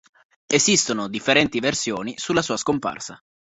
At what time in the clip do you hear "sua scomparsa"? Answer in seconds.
2.41-3.21